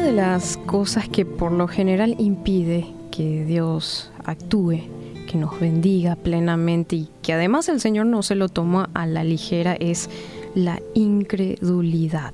Una 0.00 0.08
de 0.08 0.16
las 0.16 0.56
cosas 0.56 1.10
que 1.10 1.26
por 1.26 1.52
lo 1.52 1.68
general 1.68 2.16
impide 2.16 2.86
que 3.10 3.44
Dios 3.44 4.10
actúe, 4.24 4.80
que 5.30 5.36
nos 5.36 5.60
bendiga 5.60 6.16
plenamente 6.16 6.96
y 6.96 7.10
que 7.20 7.34
además 7.34 7.68
el 7.68 7.80
Señor 7.80 8.06
no 8.06 8.22
se 8.22 8.34
lo 8.34 8.48
toma 8.48 8.88
a 8.94 9.04
la 9.04 9.24
ligera 9.24 9.74
es 9.74 10.08
la 10.54 10.80
incredulidad. 10.94 12.32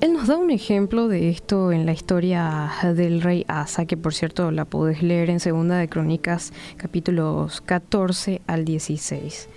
Él 0.00 0.12
nos 0.12 0.28
da 0.28 0.36
un 0.36 0.52
ejemplo 0.52 1.08
de 1.08 1.28
esto 1.28 1.72
en 1.72 1.86
la 1.86 1.92
historia 1.92 2.70
del 2.94 3.20
rey 3.20 3.44
Asa, 3.48 3.86
que 3.86 3.96
por 3.96 4.14
cierto 4.14 4.52
la 4.52 4.64
puedes 4.64 5.02
leer 5.02 5.28
en 5.28 5.40
Segunda 5.40 5.76
de 5.78 5.88
Crónicas 5.88 6.52
capítulos 6.76 7.60
14 7.62 8.42
al 8.46 8.64
16. 8.64 9.48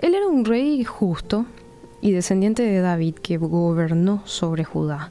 Él 0.00 0.14
era 0.14 0.26
un 0.26 0.44
rey 0.44 0.84
justo 0.84 1.46
y 2.02 2.10
descendiente 2.10 2.62
de 2.64 2.82
David 2.82 3.14
que 3.14 3.38
gobernó 3.38 4.20
sobre 4.26 4.62
Judá 4.62 5.10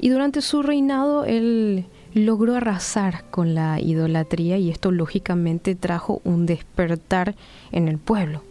y 0.00 0.08
durante 0.08 0.40
su 0.40 0.62
reinado 0.62 1.24
él 1.24 1.86
logró 2.14 2.54
arrasar 2.54 3.24
con 3.30 3.54
la 3.54 3.80
idolatría 3.80 4.56
y 4.58 4.70
esto 4.70 4.90
lógicamente 4.90 5.74
trajo 5.74 6.20
un 6.24 6.46
despertar 6.46 7.34
en 7.72 7.88
el 7.88 7.98
pueblo. 7.98 8.42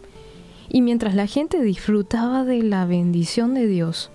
Y 0.68 0.82
mientras 0.82 1.14
la 1.14 1.26
gente 1.26 1.62
disfrutaba 1.62 2.44
de 2.44 2.62
la 2.62 2.84
bendición 2.86 3.54
de 3.54 3.66
Dios, 3.66 4.10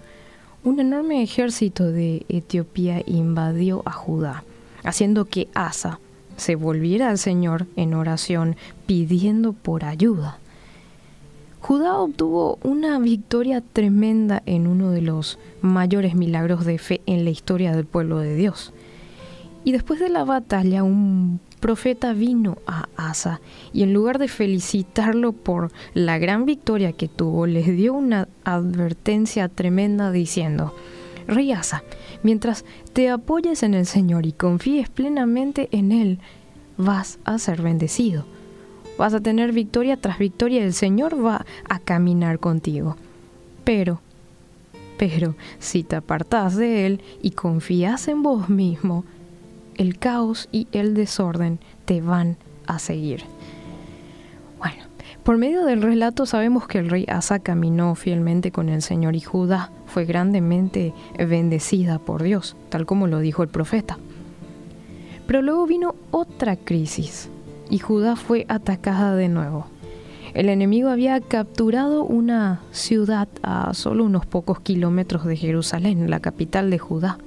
un 0.64 0.80
enorme 0.80 1.24
ejército 1.24 1.92
de 1.92 2.26
Etiopía 2.28 3.02
invadió 3.06 3.82
a 3.86 3.92
Judá, 3.92 4.44
haciendo 4.84 5.26
que 5.26 5.48
Asa 5.54 6.00
se 6.38 6.56
volviera 6.56 7.10
al 7.10 7.18
Señor 7.18 7.68
en 7.76 7.94
oración 7.94 8.56
pidiendo 8.86 9.54
por 9.54 9.86
ayuda. 9.86 10.40
Judá 11.62 11.98
obtuvo 11.98 12.58
una 12.64 12.98
victoria 13.00 13.62
tremenda 13.62 14.42
en 14.46 14.66
uno 14.66 14.92
de 14.92 15.02
los 15.02 15.38
mayores 15.62 16.16
milagros 16.16 16.66
de 16.66 16.78
fe 16.78 17.02
en 17.06 17.26
la 17.26 17.32
historia 17.32 17.76
del 17.76 17.86
pueblo 17.86 18.20
de 18.20 18.36
Dios. 18.36 18.74
Y 19.66 19.74
después 19.74 20.00
de 20.00 20.10
la 20.10 20.24
batalla, 20.24 20.84
un 20.84 21.42
profeta 21.60 22.14
vino 22.14 22.58
a 22.66 22.88
Asa 22.96 23.42
y 23.74 23.84
en 23.84 23.94
lugar 23.94 24.20
de 24.20 24.30
felicitarlo 24.30 25.34
por 25.34 25.72
la 25.94 26.18
gran 26.18 26.46
victoria 26.46 26.94
que 26.94 27.10
tuvo, 27.10 27.46
les 27.46 27.68
dio 27.68 27.94
una 27.94 28.30
advertencia 28.46 29.50
tremenda 29.50 30.12
diciendo, 30.12 30.74
Rey 31.28 31.52
Asa, 31.52 31.84
mientras 32.24 32.64
te 32.94 33.10
apoyes 33.10 33.64
en 33.64 33.74
el 33.74 33.86
Señor 33.86 34.26
y 34.26 34.32
confíes 34.32 34.90
plenamente 34.90 35.68
en 35.72 35.92
Él, 35.92 36.20
vas 36.78 37.20
a 37.26 37.38
ser 37.38 37.62
bendecido 37.62 38.26
vas 39.00 39.14
a 39.14 39.22
tener 39.22 39.54
victoria 39.54 39.96
tras 39.96 40.20
victoria, 40.20 40.62
el 40.62 40.74
Señor 40.74 41.26
va 41.26 41.46
a 41.70 41.80
caminar 41.80 42.38
contigo. 42.40 42.98
Pero, 43.64 44.02
pero, 44.98 45.36
si 45.58 45.84
te 45.84 45.96
apartas 45.96 46.58
de 46.58 46.86
Él 46.86 47.02
y 47.22 47.32
confías 47.32 48.10
en 48.10 48.24
vos 48.24 48.50
mismo, 48.50 49.06
el 49.76 49.98
caos 49.98 50.50
y 50.52 50.68
el 50.74 50.96
desorden 50.96 51.60
te 51.86 52.02
van 52.02 52.36
a 52.68 52.78
seguir. 52.78 53.24
Bueno, 54.58 54.84
por 55.24 55.38
medio 55.38 55.64
del 55.64 55.82
relato 55.82 56.26
sabemos 56.26 56.68
que 56.68 56.80
el 56.80 56.90
rey 56.90 57.06
Asa 57.08 57.40
caminó 57.40 57.96
fielmente 57.96 58.52
con 58.52 58.68
el 58.68 58.82
Señor 58.82 59.16
y 59.16 59.22
Judá 59.22 59.72
fue 59.86 60.04
grandemente 60.04 60.94
bendecida 61.18 62.00
por 62.00 62.22
Dios, 62.22 62.58
tal 62.68 62.86
como 62.86 63.08
lo 63.08 63.20
dijo 63.20 63.44
el 63.44 63.50
profeta. 63.50 63.98
Pero 65.26 65.42
luego 65.42 65.66
vino 65.68 65.96
otra 66.12 66.58
crisis, 66.58 67.30
y 67.70 67.80
Judá 67.80 68.16
fue 68.16 68.46
atacada 68.50 69.16
de 69.16 69.30
nuevo. 69.30 69.68
El 70.34 70.50
enemigo 70.50 70.90
había 70.90 71.20
capturado 71.22 72.04
una 72.04 72.62
ciudad 72.72 73.28
a 73.42 73.74
solo 73.74 74.04
unos 74.04 74.26
pocos 74.26 74.60
kilómetros 74.60 75.26
de 75.26 75.36
Jerusalén, 75.36 76.10
la 76.10 76.20
capital 76.20 76.70
de 76.70 76.78
Judá, 76.78 77.18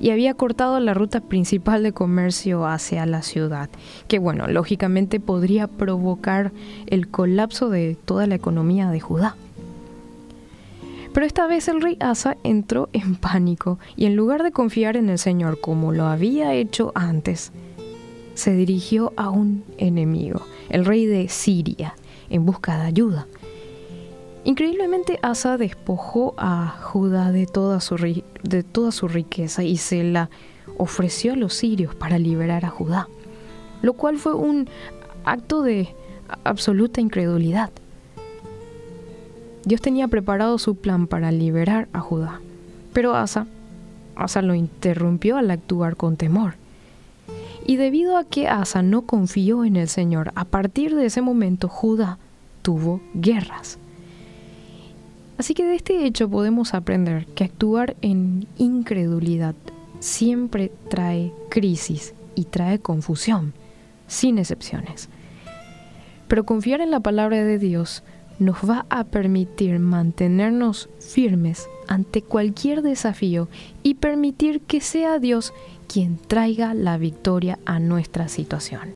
y 0.00 0.10
había 0.10 0.34
cortado 0.34 0.78
la 0.80 0.92
ruta 0.92 1.20
principal 1.20 1.82
de 1.82 1.92
comercio 1.92 2.66
hacia 2.66 3.06
la 3.06 3.22
ciudad, 3.22 3.70
que 4.08 4.18
bueno, 4.18 4.48
lógicamente 4.48 5.20
podría 5.20 5.68
provocar 5.68 6.52
el 6.86 7.08
colapso 7.08 7.70
de 7.70 7.96
toda 8.04 8.26
la 8.26 8.34
economía 8.34 8.90
de 8.90 9.00
Judá. 9.00 9.36
Pero 11.14 11.24
esta 11.24 11.46
vez 11.46 11.68
el 11.68 11.80
rey 11.80 11.96
Asa 12.00 12.36
entró 12.44 12.90
en 12.92 13.14
pánico 13.16 13.78
y 13.96 14.04
en 14.04 14.16
lugar 14.16 14.42
de 14.42 14.52
confiar 14.52 14.96
en 14.98 15.08
el 15.08 15.18
Señor 15.18 15.60
como 15.60 15.92
lo 15.92 16.04
había 16.04 16.52
hecho 16.52 16.92
antes, 16.94 17.52
se 18.36 18.52
dirigió 18.52 19.12
a 19.16 19.30
un 19.30 19.64
enemigo, 19.78 20.42
el 20.68 20.84
rey 20.84 21.06
de 21.06 21.28
Siria, 21.28 21.94
en 22.28 22.44
busca 22.44 22.78
de 22.78 22.86
ayuda. 22.86 23.26
Increíblemente 24.44 25.18
Asa 25.22 25.56
despojó 25.56 26.34
a 26.36 26.68
Judá 26.82 27.32
de 27.32 27.46
toda, 27.46 27.80
su, 27.80 27.96
riqueza 29.08 29.64
y 29.64 29.76
se 29.78 30.04
la 30.04 30.30
ofreció 30.76 31.32
a 31.32 31.36
los 31.36 31.54
sirios 31.54 31.94
para 31.94 32.18
liberar 32.18 32.64
a 32.66 32.70
Judá, 32.70 33.08
lo 33.82 33.94
cual 33.94 34.18
fue 34.18 34.34
un 34.34 34.68
acto 35.24 35.62
de 35.62 35.88
absoluta 36.44 37.00
incredulidad. 37.00 37.70
Dios 39.64 39.80
tenía 39.80 40.06
preparado 40.08 40.58
su 40.58 40.76
plan 40.76 41.06
para 41.06 41.32
liberar 41.32 41.88
a 41.92 42.00
Judá, 42.00 42.40
pero 42.92 43.16
Asa, 43.16 43.46
Asa 44.14 44.42
lo 44.42 44.54
interrumpió 44.54 45.38
al 45.38 45.50
actuar 45.50 45.96
con 45.96 46.16
temor. 46.16 46.54
Y 47.68 47.76
debido 47.76 48.16
a 48.16 48.24
que 48.24 48.46
Asa 48.46 48.82
no 48.82 49.02
confió 49.02 49.64
en 49.64 49.74
el 49.74 49.88
Señor, 49.88 50.30
a 50.36 50.44
partir 50.44 50.94
de 50.94 51.06
ese 51.06 51.20
momento 51.20 51.68
Judá 51.68 52.18
tuvo 52.62 53.00
guerras. 53.12 53.78
Así 55.36 55.52
que 55.52 55.64
de 55.64 55.74
este 55.74 56.06
hecho 56.06 56.30
podemos 56.30 56.74
aprender 56.74 57.26
que 57.26 57.42
actuar 57.42 57.96
en 58.02 58.46
incredulidad 58.56 59.56
siempre 59.98 60.70
trae 60.88 61.32
crisis 61.48 62.14
y 62.36 62.44
trae 62.44 62.78
confusión, 62.78 63.52
sin 64.06 64.38
excepciones. 64.38 65.08
Pero 66.28 66.46
confiar 66.46 66.80
en 66.80 66.92
la 66.92 67.00
palabra 67.00 67.42
de 67.42 67.58
Dios 67.58 68.04
nos 68.38 68.58
va 68.68 68.86
a 68.90 69.04
permitir 69.04 69.78
mantenernos 69.78 70.88
firmes 71.00 71.68
ante 71.88 72.22
cualquier 72.22 72.82
desafío 72.82 73.48
y 73.82 73.94
permitir 73.94 74.60
que 74.60 74.80
sea 74.80 75.18
Dios 75.18 75.52
quien 75.88 76.18
traiga 76.18 76.74
la 76.74 76.98
victoria 76.98 77.58
a 77.64 77.78
nuestra 77.78 78.28
situación. 78.28 78.82